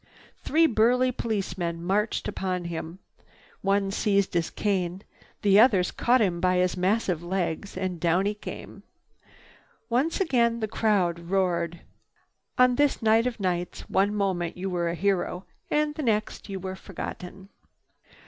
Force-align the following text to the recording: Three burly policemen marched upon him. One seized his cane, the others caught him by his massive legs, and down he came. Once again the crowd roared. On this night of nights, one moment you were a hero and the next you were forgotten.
Three 0.43 0.65
burly 0.65 1.11
policemen 1.11 1.83
marched 1.83 2.27
upon 2.27 2.65
him. 2.65 2.97
One 3.61 3.91
seized 3.91 4.33
his 4.33 4.49
cane, 4.49 5.03
the 5.43 5.59
others 5.59 5.91
caught 5.91 6.21
him 6.21 6.39
by 6.41 6.55
his 6.57 6.75
massive 6.75 7.21
legs, 7.21 7.77
and 7.77 7.99
down 7.99 8.25
he 8.25 8.33
came. 8.33 8.81
Once 9.89 10.19
again 10.19 10.59
the 10.59 10.67
crowd 10.67 11.19
roared. 11.19 11.81
On 12.57 12.77
this 12.77 13.03
night 13.03 13.27
of 13.27 13.39
nights, 13.39 13.87
one 13.91 14.15
moment 14.15 14.57
you 14.57 14.71
were 14.71 14.89
a 14.89 14.95
hero 14.95 15.45
and 15.69 15.93
the 15.93 16.01
next 16.01 16.49
you 16.49 16.59
were 16.59 16.75
forgotten. 16.75 17.49